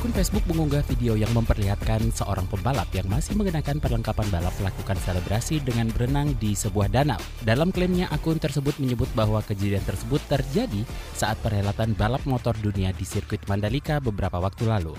[0.00, 5.60] Akun Facebook mengunggah video yang memperlihatkan seorang pembalap yang masih mengenakan perlengkapan balap melakukan selebrasi
[5.60, 7.20] dengan berenang di sebuah danau.
[7.44, 13.04] Dalam klaimnya, akun tersebut menyebut bahwa kejadian tersebut terjadi saat perhelatan balap motor dunia di
[13.04, 14.96] sirkuit Mandalika beberapa waktu lalu.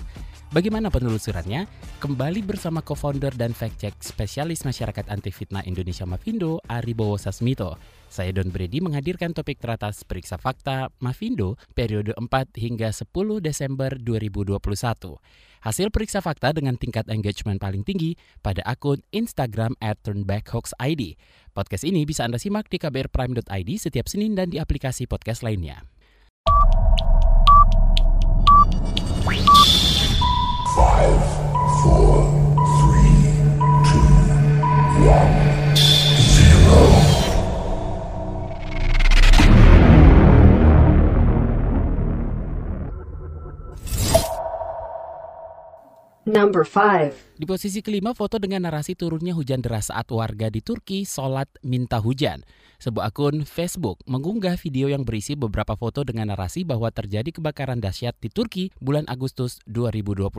[0.52, 1.64] Bagaimana penelusurannya?
[2.04, 7.80] Kembali bersama co-founder dan fact-check spesialis masyarakat anti fitnah Indonesia Mavindo, Aribowo Sasmito.
[8.12, 12.28] Saya Don Brady menghadirkan topik teratas Periksa Fakta Mavindo periode 4
[12.60, 14.60] hingga 10 Desember 2021.
[15.64, 21.16] Hasil periksa fakta dengan tingkat engagement paling tinggi pada akun Instagram at turnbackhoaxid.
[21.56, 25.88] Podcast ini bisa Anda simak di kbrprime.id setiap Senin dan di aplikasi podcast lainnya.
[30.76, 32.24] Five, four,
[32.80, 33.24] three,
[33.84, 35.51] two, one.
[46.32, 47.12] Number 5.
[47.36, 52.00] Di posisi kelima, foto dengan narasi turunnya hujan deras saat warga di Turki sholat minta
[52.00, 52.48] hujan.
[52.80, 58.16] Sebuah akun Facebook mengunggah video yang berisi beberapa foto dengan narasi bahwa terjadi kebakaran dahsyat
[58.24, 60.32] di Turki bulan Agustus 2021.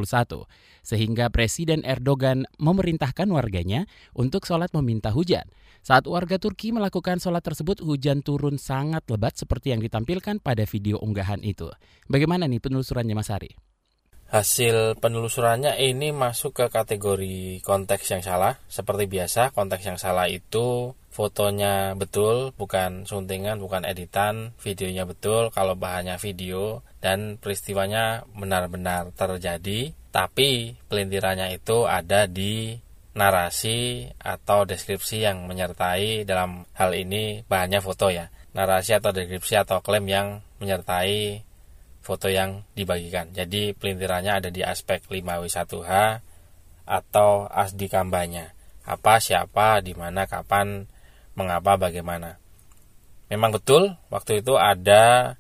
[0.81, 3.85] Sehingga Presiden Erdogan memerintahkan warganya
[4.17, 5.45] untuk sholat meminta hujan.
[5.85, 10.97] Saat warga Turki melakukan sholat tersebut, hujan turun sangat lebat seperti yang ditampilkan pada video
[11.05, 11.69] unggahan itu.
[12.09, 13.72] Bagaimana nih penelusurannya Mas Ari?
[14.33, 18.57] Hasil penelusurannya ini masuk ke kategori konteks yang salah.
[18.65, 25.77] Seperti biasa, konteks yang salah itu fotonya betul, bukan suntingan, bukan editan, videonya betul kalau
[25.77, 32.81] bahannya video dan peristiwanya benar-benar terjadi, tapi pelintirannya itu ada di
[33.13, 38.33] narasi atau deskripsi yang menyertai dalam hal ini bahannya foto ya.
[38.57, 41.45] Narasi atau deskripsi atau klaim yang menyertai
[42.03, 43.31] foto yang dibagikan.
[43.31, 45.91] Jadi pelintirannya ada di aspek 5W1H
[46.85, 48.53] atau asdi kambanya.
[48.83, 50.91] Apa, siapa, di mana, kapan,
[51.39, 52.43] mengapa, bagaimana.
[53.31, 55.39] Memang betul waktu itu ada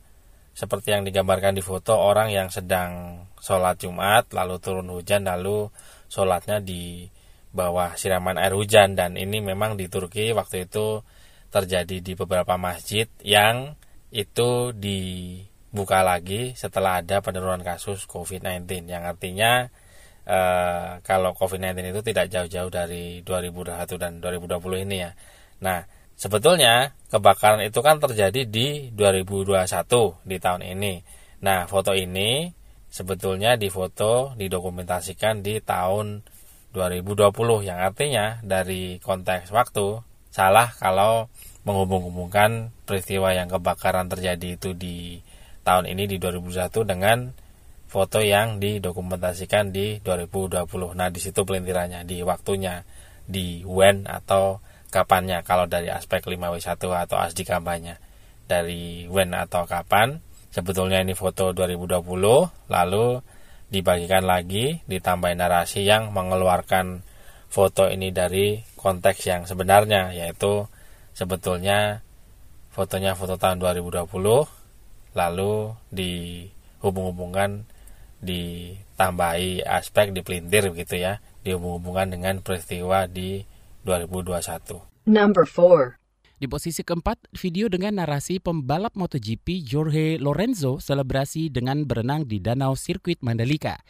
[0.56, 5.68] seperti yang digambarkan di foto orang yang sedang sholat Jumat lalu turun hujan lalu
[6.12, 7.08] sholatnya di
[7.52, 11.04] bawah siraman air hujan dan ini memang di Turki waktu itu
[11.52, 13.76] terjadi di beberapa masjid yang
[14.12, 15.40] itu di
[15.72, 19.72] buka lagi setelah ada penurunan kasus COVID-19 yang artinya
[20.28, 25.10] eh, kalau COVID-19 itu tidak jauh-jauh dari 2021 dan 2020 ini ya.
[25.64, 25.80] Nah,
[26.14, 30.94] sebetulnya kebakaran itu kan terjadi di 2021 di tahun ini.
[31.42, 32.52] Nah, foto ini
[32.92, 36.20] sebetulnya difoto didokumentasikan di tahun
[36.76, 37.32] 2020
[37.64, 41.28] yang artinya dari konteks waktu salah kalau
[41.64, 45.20] menghubung-hubungkan peristiwa yang kebakaran terjadi itu di
[45.62, 47.18] tahun ini di 2021 dengan
[47.86, 50.64] foto yang didokumentasikan di 2020.
[50.96, 52.82] Nah, di situ pelintirannya di waktunya,
[53.28, 57.96] di when atau kapannya kalau dari aspek 5W1 atau asdi kampanye.
[58.48, 60.20] Dari when atau kapan,
[60.52, 62.04] sebetulnya ini foto 2020
[62.68, 63.06] lalu
[63.72, 67.00] dibagikan lagi ditambahin narasi yang mengeluarkan
[67.48, 70.68] foto ini dari konteks yang sebenarnya yaitu
[71.16, 72.04] sebetulnya
[72.72, 74.08] fotonya foto tahun 2020
[75.12, 77.64] lalu dihubung-hubungkan
[78.22, 83.42] ditambahi aspek dipelintir gitu ya dihubung-hubungkan dengan peristiwa di
[83.82, 85.98] 2021 Number 4.
[86.38, 92.74] Di posisi keempat, video dengan narasi pembalap MotoGP Jorge Lorenzo selebrasi dengan berenang di danau
[92.74, 93.82] sirkuit Mandalika.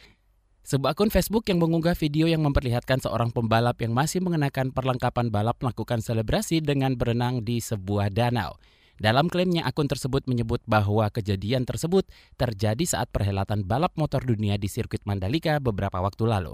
[0.65, 5.61] Sebuah akun Facebook yang mengunggah video yang memperlihatkan seorang pembalap yang masih mengenakan perlengkapan balap
[5.61, 8.57] melakukan selebrasi dengan berenang di sebuah danau.
[9.01, 12.05] Dalam klaimnya, akun tersebut menyebut bahwa kejadian tersebut
[12.37, 16.53] terjadi saat perhelatan balap motor dunia di sirkuit Mandalika beberapa waktu lalu.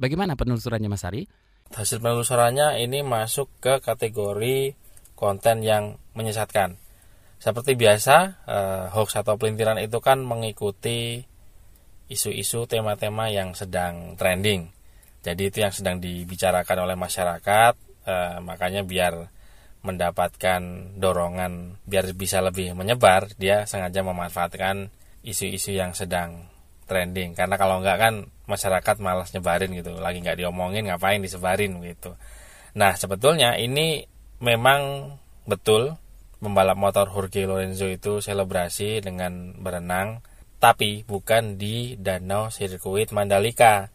[0.00, 1.26] Bagaimana penelusurannya Mas Ari?
[1.70, 4.74] hasil penelusurannya ini masuk ke kategori
[5.14, 6.80] konten yang menyesatkan.
[7.40, 11.24] Seperti biasa, eh, hoax atau pelintiran itu kan mengikuti
[12.10, 14.74] isu-isu tema-tema yang sedang trending.
[15.22, 19.30] Jadi itu yang sedang dibicarakan oleh masyarakat, eh, makanya biar
[19.80, 24.92] mendapatkan dorongan biar bisa lebih menyebar, dia sengaja memanfaatkan
[25.24, 26.48] isu-isu yang sedang
[26.84, 27.32] trending.
[27.32, 32.18] Karena kalau enggak kan masyarakat malas nyebarin gitu, lagi nggak diomongin ngapain disebarin gitu.
[32.76, 34.04] Nah sebetulnya ini
[34.44, 35.14] memang
[35.48, 35.96] betul
[36.40, 40.24] pembalap motor Jorge Lorenzo itu selebrasi dengan berenang
[40.60, 43.88] tapi bukan di danau sirkuit Mandalika.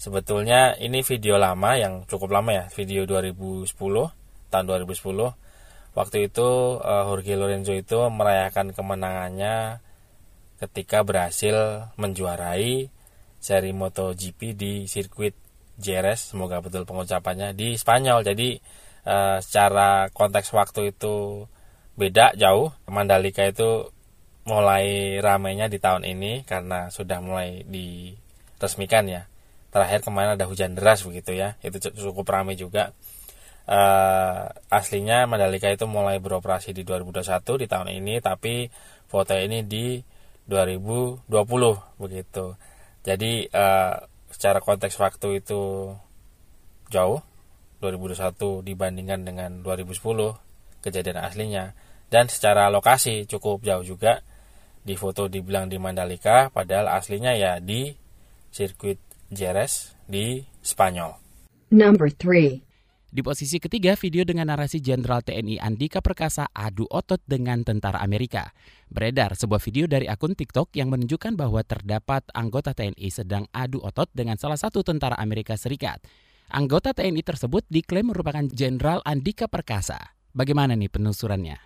[0.00, 4.19] Sebetulnya ini video lama yang cukup lama ya, video 2010
[4.50, 5.94] tahun 2010.
[5.94, 6.48] Waktu itu
[6.78, 9.82] uh, Jorge Lorenzo itu merayakan kemenangannya
[10.60, 12.92] ketika berhasil menjuarai
[13.40, 15.32] seri MotoGP di sirkuit
[15.80, 18.20] Jerez, semoga betul pengucapannya di Spanyol.
[18.20, 18.60] Jadi
[19.08, 21.48] uh, secara konteks waktu itu
[21.96, 22.70] beda jauh.
[22.84, 23.88] Mandalika itu
[24.44, 29.24] mulai ramainya di tahun ini karena sudah mulai diresmikan ya.
[29.70, 32.92] Terakhir kemarin ada hujan deras begitu ya, itu cukup ramai juga.
[33.70, 38.66] Uh, aslinya Mandalika itu mulai beroperasi di 2021 di tahun ini, tapi
[39.06, 40.02] foto ini di
[40.50, 41.30] 2020
[42.02, 42.58] begitu.
[43.06, 43.94] Jadi uh,
[44.34, 45.94] secara konteks waktu itu
[46.90, 47.22] jauh
[47.78, 51.64] 2021 dibandingkan dengan 2010 kejadian aslinya
[52.10, 54.20] dan secara lokasi cukup jauh juga
[54.80, 57.92] di foto dibilang di Mandalika padahal aslinya ya di
[58.50, 58.98] sirkuit
[59.30, 61.14] Jerez di Spanyol.
[61.70, 62.69] Number 3.
[63.10, 68.54] Di posisi ketiga, video dengan narasi Jenderal TNI Andika Perkasa adu otot dengan tentara Amerika.
[68.86, 74.06] Beredar sebuah video dari akun TikTok yang menunjukkan bahwa terdapat anggota TNI sedang adu otot
[74.14, 75.98] dengan salah satu tentara Amerika Serikat.
[76.54, 80.14] Anggota TNI tersebut diklaim merupakan Jenderal Andika Perkasa.
[80.30, 81.58] Bagaimana nih penelusurannya?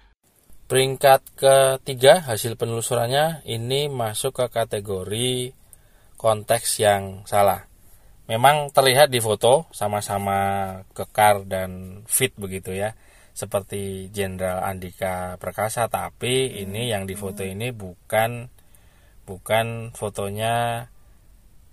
[0.64, 5.52] Peringkat ketiga hasil penelusurannya ini masuk ke kategori
[6.16, 7.68] konteks yang salah
[8.24, 10.38] memang terlihat di foto sama-sama
[10.96, 12.96] kekar dan fit begitu ya.
[13.34, 18.46] Seperti Jenderal Andika Perkasa tapi ini yang di foto ini bukan
[19.26, 20.86] bukan fotonya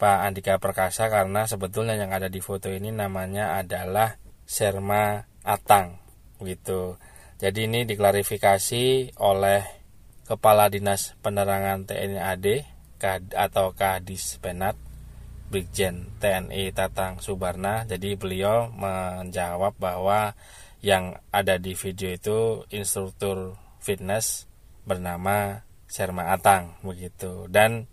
[0.01, 4.17] Pak Andika Perkasa karena sebetulnya yang ada di foto ini namanya adalah
[4.49, 6.01] Serma Atang
[6.41, 6.97] gitu.
[7.37, 9.61] Jadi ini diklarifikasi oleh
[10.25, 12.45] Kepala Dinas Penerangan TNI AD
[13.37, 14.77] atau Kadis Penat
[15.51, 17.83] Brigjen TNI Tatang Subarna.
[17.83, 20.31] Jadi beliau menjawab bahwa
[20.79, 22.39] yang ada di video itu
[22.71, 24.47] instruktur fitness
[24.87, 27.51] bernama Sherma Atang begitu.
[27.51, 27.85] Dan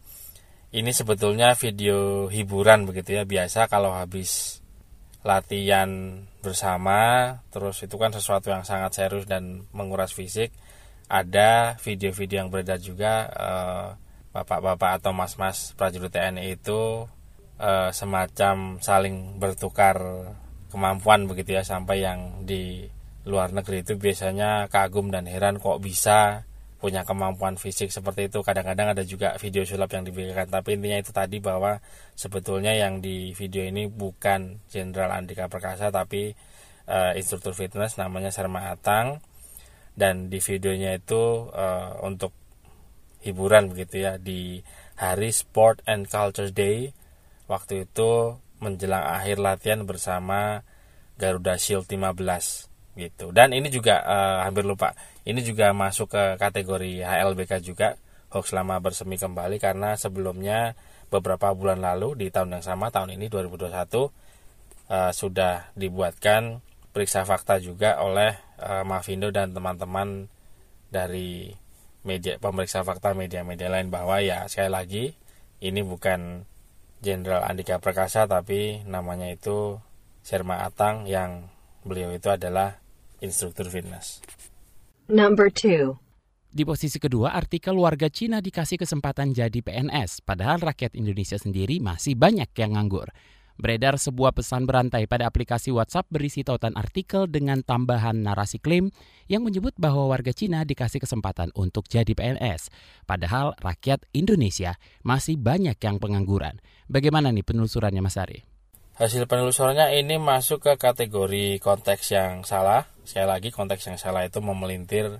[0.70, 3.26] ini sebetulnya video hiburan begitu ya.
[3.26, 4.62] Biasa kalau habis
[5.26, 10.54] latihan bersama terus itu kan sesuatu yang sangat serius dan menguras fisik
[11.11, 13.88] ada video-video yang beredar juga eh,
[14.31, 17.11] bapak-bapak atau mas-mas prajurit TNI itu
[17.58, 19.99] uh, semacam saling bertukar
[20.70, 22.87] kemampuan begitu ya sampai yang di
[23.28, 28.40] luar negeri itu biasanya kagum dan heran kok bisa punya kemampuan fisik seperti itu.
[28.40, 30.46] Kadang-kadang ada juga video sulap yang diberikan.
[30.46, 31.82] Tapi intinya itu tadi bahwa
[32.14, 36.32] sebetulnya yang di video ini bukan Jenderal Andika Perkasa tapi
[36.87, 39.19] uh, instruktur fitness namanya Sharma Atang.
[39.99, 42.31] Dan di videonya itu uh, untuk
[43.26, 44.62] hiburan begitu ya di
[44.94, 46.94] hari Sport and Culture Day
[47.48, 50.62] waktu itu menjelang akhir latihan bersama
[51.18, 52.68] Garuda Shield 15
[52.98, 53.30] gitu.
[53.34, 54.94] Dan ini juga uh, hampir lupa.
[55.26, 57.98] Ini juga masuk ke kategori HLBK juga
[58.28, 60.76] hoax lama bersemi kembali karena sebelumnya
[61.08, 63.72] beberapa bulan lalu di tahun yang sama tahun ini 2021 uh,
[64.92, 66.60] eh, sudah dibuatkan
[66.92, 70.28] periksa fakta juga oleh uh, Mavindo dan teman-teman
[70.92, 71.52] dari
[72.04, 75.04] media pemeriksa fakta media-media lain bahwa ya sekali lagi
[75.61, 76.44] ini bukan
[76.99, 79.78] Jenderal Andika Perkasa tapi namanya itu
[80.26, 81.49] Sherma Atang yang
[81.87, 82.83] beliau itu adalah
[83.23, 84.21] instruktur fitness.
[85.09, 85.97] Number two.
[86.49, 92.17] Di posisi kedua, artikel warga Cina dikasih kesempatan jadi PNS, padahal rakyat Indonesia sendiri masih
[92.17, 93.12] banyak yang nganggur.
[93.58, 98.94] Beredar sebuah pesan berantai pada aplikasi WhatsApp berisi tautan artikel dengan tambahan narasi klaim
[99.26, 102.70] yang menyebut bahwa warga Cina dikasih kesempatan untuk jadi PNS.
[103.02, 106.62] Padahal rakyat Indonesia masih banyak yang pengangguran.
[106.86, 108.46] Bagaimana nih penelusurannya Mas Ari?
[108.94, 112.86] Hasil penelusurannya ini masuk ke kategori konteks yang salah.
[113.02, 115.18] Sekali lagi konteks yang salah itu memelintir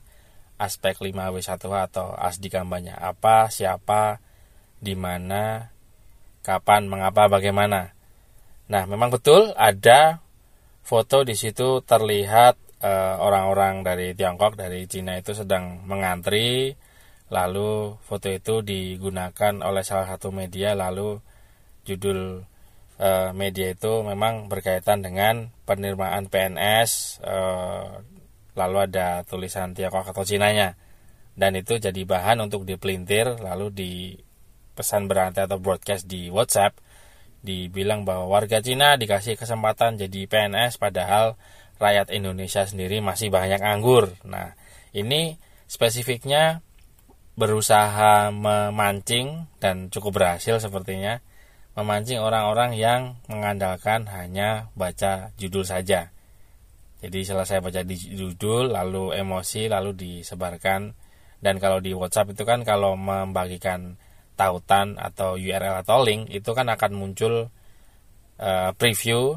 [0.63, 2.95] aspek 5W1H atau ASDI kampanye.
[2.95, 4.23] Apa, siapa,
[4.79, 5.75] di mana,
[6.47, 7.98] kapan, mengapa, bagaimana.
[8.69, 10.21] Nah, memang betul ada
[10.85, 16.73] foto di situ terlihat eh, orang-orang uh, dari Tiongkok dari Cina itu sedang mengantri
[17.29, 21.21] lalu foto itu digunakan oleh salah satu media lalu
[21.85, 22.41] judul
[23.01, 27.89] uh, media itu memang berkaitan dengan penerimaan PNS uh, eh,
[28.59, 30.75] lalu ada tulisan Tiongkok atau Cinanya.
[31.39, 33.93] Dan itu jadi bahan untuk dipelintir lalu di
[34.75, 36.75] pesan berantai atau broadcast di WhatsApp
[37.49, 41.41] dibilang bahwa warga Cina dikasih kesempatan jadi PNS padahal
[41.81, 44.13] rakyat Indonesia sendiri masih banyak anggur.
[44.29, 44.53] Nah,
[44.93, 46.61] ini spesifiknya
[47.39, 51.25] berusaha memancing dan cukup berhasil sepertinya
[51.79, 56.11] memancing orang-orang yang mengandalkan hanya baca judul saja.
[56.99, 60.99] Jadi selesai baca di judul lalu emosi lalu disebarkan
[61.39, 63.95] dan kalau di WhatsApp itu kan kalau membagikan
[64.39, 67.51] tautan atau URL atau link itu kan akan muncul
[68.39, 69.35] uh, preview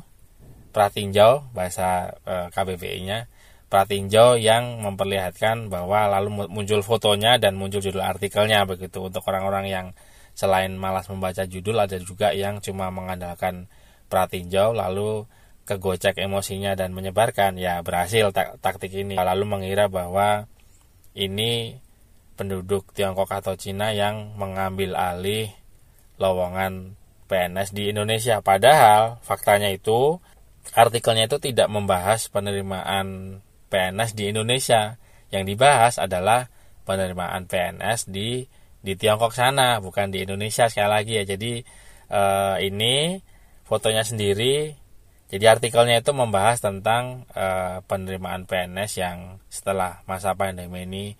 [0.71, 3.27] pratinjau bahasa uh, eh, KBBI-nya
[3.71, 8.99] pratinjau yang memperlihatkan bahwa lalu muncul fotonya dan muncul judul artikelnya begitu.
[8.99, 9.87] Untuk orang-orang yang
[10.35, 13.71] selain malas membaca judul ada juga yang cuma mengandalkan
[14.11, 15.23] pratinjau lalu
[15.63, 17.55] kegocek emosinya dan menyebarkan.
[17.55, 19.15] Ya berhasil tak taktik ini.
[19.15, 20.51] Lalu mengira bahwa
[21.15, 21.79] ini
[22.41, 25.53] penduduk Tiongkok atau Cina yang mengambil alih
[26.17, 26.97] lowongan
[27.29, 28.41] PNS di Indonesia.
[28.41, 30.17] Padahal faktanya itu
[30.73, 34.97] artikelnya itu tidak membahas penerimaan PNS di Indonesia.
[35.29, 36.49] Yang dibahas adalah
[36.83, 38.49] penerimaan PNS di
[38.81, 41.23] di Tiongkok sana bukan di Indonesia sekali lagi ya.
[41.29, 41.61] Jadi
[42.09, 43.21] eh, ini
[43.69, 44.73] fotonya sendiri.
[45.31, 51.15] Jadi artikelnya itu membahas tentang uh, penerimaan PNS yang setelah masa pandemi ini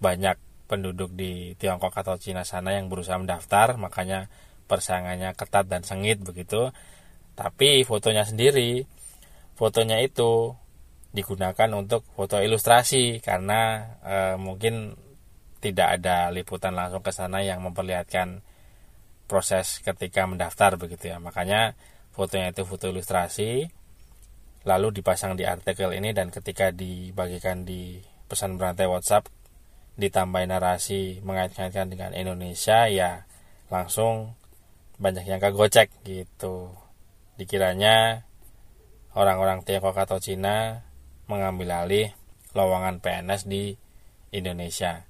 [0.00, 4.30] banyak penduduk di Tiongkok atau Cina sana yang berusaha mendaftar, makanya
[4.70, 6.70] persaingannya ketat dan sengit begitu.
[7.34, 8.86] Tapi fotonya sendiri,
[9.58, 10.54] fotonya itu
[11.10, 14.94] digunakan untuk foto ilustrasi karena e, mungkin
[15.58, 18.46] tidak ada liputan langsung ke sana yang memperlihatkan
[19.26, 21.18] proses ketika mendaftar begitu ya.
[21.18, 21.74] Makanya
[22.14, 23.66] fotonya itu foto ilustrasi
[24.62, 27.98] lalu dipasang di artikel ini dan ketika dibagikan di
[28.30, 29.39] pesan berantai WhatsApp
[30.00, 33.28] ditambah narasi mengait-ngaitkan dengan Indonesia ya
[33.68, 34.34] langsung
[34.96, 36.72] banyak yang kagocek gitu.
[37.36, 38.24] Dikiranya
[39.12, 40.84] orang-orang Tiongkok atau Cina
[41.28, 42.08] mengambil alih
[42.56, 43.76] lowongan PNS di
[44.34, 45.06] Indonesia.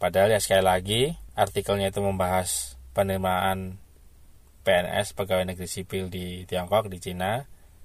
[0.00, 1.02] Padahal ya sekali lagi
[1.38, 3.78] artikelnya itu membahas penerimaan
[4.64, 7.44] PNS pegawai negeri sipil di Tiongkok di Cina.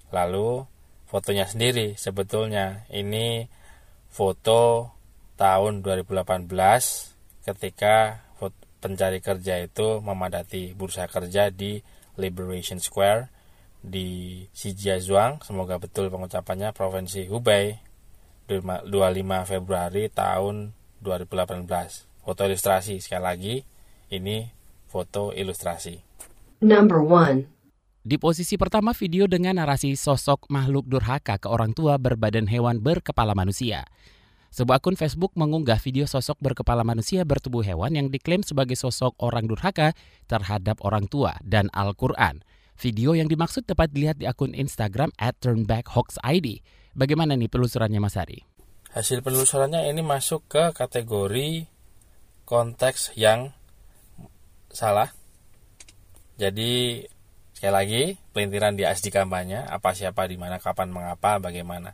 [0.09, 0.65] Lalu
[1.05, 2.87] fotonya sendiri sebetulnya.
[2.89, 3.45] Ini
[4.09, 4.93] foto
[5.39, 6.51] tahun 2018
[7.47, 8.27] ketika
[8.83, 11.79] pencari kerja itu memadati bursa kerja di
[12.19, 13.31] Liberation Square
[13.79, 17.79] di Shijiazhuang semoga betul pengucapannya provinsi Hubei
[18.51, 18.91] 25
[19.47, 21.63] Februari tahun 2018
[22.27, 23.55] foto ilustrasi sekali lagi
[24.11, 24.51] ini
[24.91, 26.09] foto ilustrasi
[26.59, 27.47] Number one.
[28.03, 33.31] Di posisi pertama video dengan narasi sosok makhluk durhaka ke orang tua berbadan hewan berkepala
[33.31, 33.87] manusia.
[34.49, 39.45] Sebuah akun Facebook mengunggah video sosok berkepala manusia bertubuh hewan yang diklaim sebagai sosok orang
[39.45, 39.93] durhaka
[40.25, 42.41] terhadap orang tua dan Al-Quran.
[42.81, 46.65] Video yang dimaksud dapat dilihat di akun Instagram at turnbackhoaxid.
[46.97, 48.41] Bagaimana nih penelusurannya Mas Ari?
[48.89, 51.69] Hasil penelusurannya ini masuk ke kategori
[52.49, 53.53] konteks yang
[54.73, 55.13] salah
[56.41, 57.05] jadi
[57.53, 58.03] sekali lagi
[58.33, 61.93] pelintiran di ASDI kampanye apa siapa di mana kapan mengapa bagaimana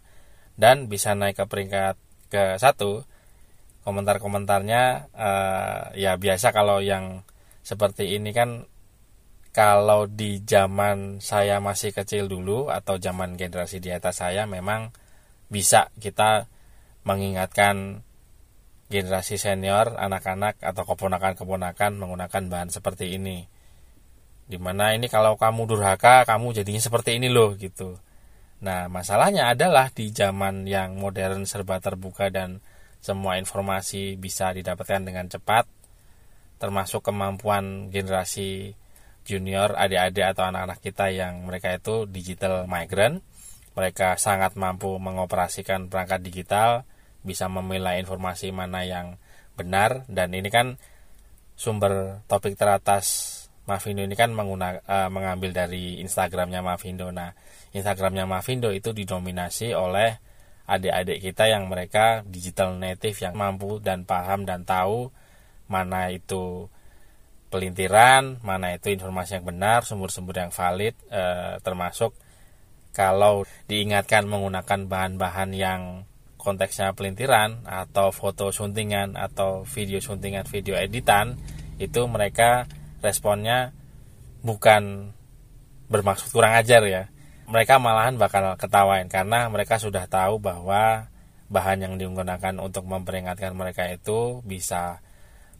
[0.56, 2.00] dan bisa naik ke peringkat
[2.36, 3.08] ke satu
[3.88, 7.24] komentar-komentarnya uh, ya biasa kalau yang
[7.63, 8.68] seperti ini kan
[9.56, 14.92] kalau di zaman saya masih kecil dulu atau zaman generasi di atas saya memang
[15.48, 16.51] bisa kita
[17.08, 18.04] mengingatkan
[18.92, 23.48] generasi senior anak-anak atau keponakan-keponakan menggunakan bahan seperti ini.
[24.46, 27.98] Di mana ini kalau kamu durhaka kamu jadinya seperti ini loh gitu
[28.66, 32.66] nah masalahnya adalah di zaman yang modern serba terbuka dan
[32.98, 35.70] semua informasi bisa didapatkan dengan cepat
[36.58, 38.74] termasuk kemampuan generasi
[39.22, 43.22] junior adik-adik atau anak-anak kita yang mereka itu digital migrant
[43.78, 46.90] mereka sangat mampu mengoperasikan perangkat digital
[47.22, 49.22] bisa memilah informasi mana yang
[49.54, 50.82] benar dan ini kan
[51.54, 57.10] sumber topik teratas Mavindo ini kan menggunakan uh, mengambil dari Instagramnya Mavindo.
[57.10, 57.34] Nah,
[57.75, 60.15] Instagramnya Mavindo itu didominasi oleh
[60.65, 65.12] adik-adik kita yang mereka digital native yang mampu dan paham dan tahu
[65.67, 66.72] mana itu
[67.53, 72.12] pelintiran, mana itu informasi yang benar, sumber-sumber yang valid, uh, termasuk
[72.96, 75.82] kalau diingatkan menggunakan bahan-bahan yang
[76.39, 81.36] konteksnya pelintiran atau foto suntingan atau video suntingan video editan
[81.82, 82.70] itu mereka
[83.01, 83.74] responnya
[84.46, 85.12] bukan
[85.89, 87.03] bermaksud kurang ajar ya.
[87.46, 91.14] Mereka malahan bakal ketawain karena mereka sudah tahu bahwa
[91.46, 95.06] bahan yang digunakan untuk memperingatkan mereka itu bisa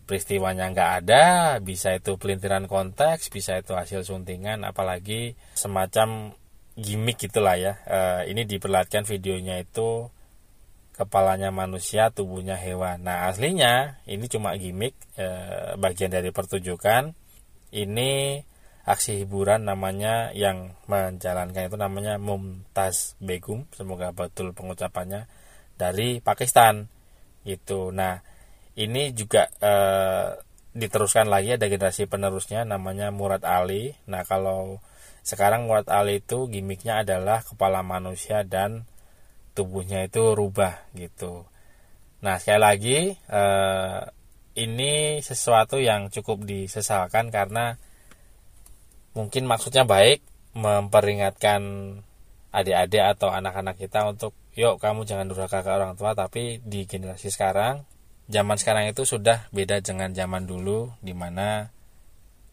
[0.06, 1.26] peristiwanya nggak ada,
[1.62, 6.34] bisa itu pelintiran konteks, bisa itu hasil suntingan, apalagi semacam
[6.78, 7.82] gimmick gitulah ya.
[7.90, 10.10] E, ini diperlihatkan videonya itu
[10.94, 13.02] kepalanya manusia, tubuhnya hewan.
[13.04, 15.28] Nah, aslinya ini cuma gimmick e,
[15.82, 17.18] bagian dari pertunjukan.
[17.74, 18.42] Ini
[18.86, 25.26] aksi hiburan namanya yang menjalankan itu namanya Mumtaz Begum, semoga betul pengucapannya
[25.76, 26.88] dari Pakistan.
[27.46, 27.94] Itu.
[27.94, 28.26] Nah,
[28.78, 29.74] ini juga e,
[30.74, 33.94] diteruskan lagi ada generasi penerusnya namanya Murad Ali.
[34.10, 34.82] Nah, kalau
[35.26, 38.86] sekarang Murad Ali itu gimmicknya adalah kepala manusia dan
[39.58, 41.48] tubuhnya itu rubah gitu.
[42.22, 44.02] Nah sekali lagi eh,
[44.60, 47.80] ini sesuatu yang cukup disesalkan karena
[49.16, 50.22] mungkin maksudnya baik
[50.56, 51.62] memperingatkan
[52.52, 57.28] adik-adik atau anak-anak kita untuk yuk kamu jangan durhaka ke orang tua tapi di generasi
[57.28, 57.84] sekarang
[58.32, 61.70] zaman sekarang itu sudah beda dengan zaman dulu di mana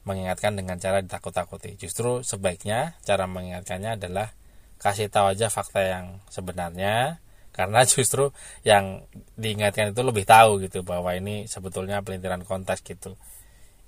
[0.03, 1.79] mengingatkan dengan cara ditakut-takuti.
[1.79, 4.35] Justru sebaiknya cara mengingatkannya adalah
[4.83, 7.23] kasih tahu aja fakta yang sebenarnya
[7.55, 8.35] karena justru
[8.67, 9.07] yang
[9.39, 13.15] diingatkan itu lebih tahu gitu bahwa ini sebetulnya pelintiran kontes gitu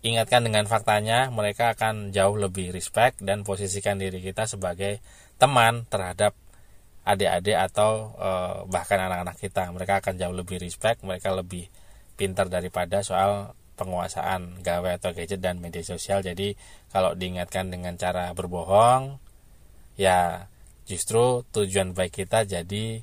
[0.05, 5.01] ingatkan dengan faktanya mereka akan jauh lebih respect dan posisikan diri kita sebagai
[5.41, 6.37] teman terhadap
[7.09, 8.31] adik-adik atau e,
[8.69, 9.73] bahkan anak-anak kita.
[9.73, 11.73] Mereka akan jauh lebih respect mereka lebih
[12.21, 16.21] pintar daripada soal penguasaan gawe atau gadget dan media sosial.
[16.21, 16.53] Jadi
[16.93, 19.17] kalau diingatkan dengan cara berbohong
[19.97, 20.53] ya
[20.85, 23.01] justru tujuan baik kita jadi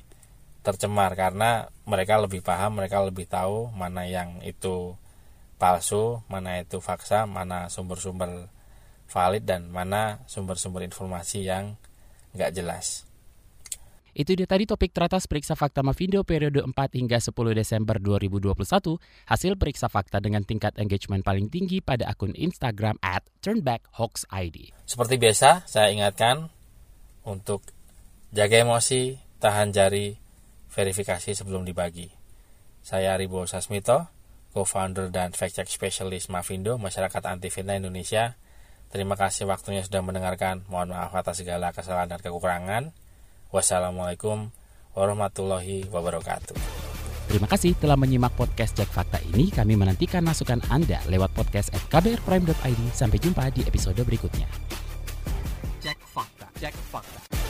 [0.62, 4.94] tercemar karena mereka lebih paham, mereka lebih tahu mana yang itu
[5.62, 8.50] palsu, mana itu faksa, mana sumber-sumber
[9.06, 11.78] valid dan mana sumber-sumber informasi yang
[12.34, 13.06] nggak jelas.
[14.12, 19.52] Itu dia tadi topik teratas periksa fakta Mavindo periode 4 hingga 10 Desember 2021, hasil
[19.56, 24.76] periksa fakta dengan tingkat engagement paling tinggi pada akun Instagram at turnbackhoaxid.
[24.84, 26.52] Seperti biasa, saya ingatkan
[27.24, 27.64] untuk
[28.36, 30.20] jaga emosi, tahan jari,
[30.68, 32.12] verifikasi sebelum dibagi.
[32.84, 34.12] Saya Ribo Sasmito,
[34.52, 38.36] co-founder dan fact-check specialist Mavindo, Masyarakat Anti Fitnah Indonesia.
[38.92, 40.68] Terima kasih waktunya sudah mendengarkan.
[40.68, 42.92] Mohon maaf atas segala kesalahan dan kekurangan.
[43.48, 44.52] Wassalamualaikum
[44.92, 46.56] warahmatullahi wabarakatuh.
[47.32, 49.48] Terima kasih telah menyimak podcast Cek Fakta ini.
[49.48, 52.80] Kami menantikan masukan Anda lewat podcast at kbrprime.id.
[52.92, 54.44] Sampai jumpa di episode berikutnya.
[55.80, 56.46] Cek Fakta.
[56.60, 57.41] Cek Fakta.